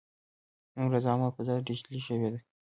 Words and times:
نن 0.73 0.85
ورځ 0.87 1.03
عامه 1.09 1.27
فضا 1.35 1.53
ډیجیټلي 1.67 2.01
شوې 2.07 2.29
ده. 2.33 2.39